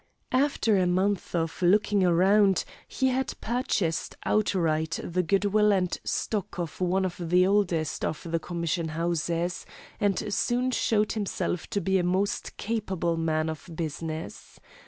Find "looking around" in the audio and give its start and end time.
1.61-2.63